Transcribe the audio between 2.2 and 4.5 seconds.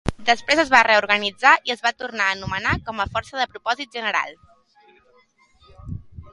a anomenar com a força de propòsit general.